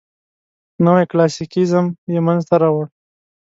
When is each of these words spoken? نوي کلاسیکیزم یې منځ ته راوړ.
نوي 0.85 1.05
کلاسیکیزم 1.11 1.85
یې 2.13 2.19
منځ 2.25 2.41
ته 2.49 2.55
راوړ. 2.61 2.85